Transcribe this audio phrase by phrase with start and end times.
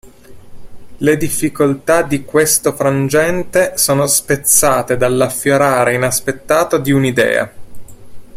[0.97, 7.53] Le difficoltà di questo frangente sono spezzate dall'affiorare inaspettato di un'idea.